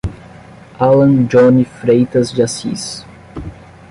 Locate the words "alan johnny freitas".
0.79-2.31